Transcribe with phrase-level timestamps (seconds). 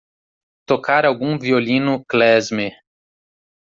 [0.65, 2.73] Tocar algum violino klezmer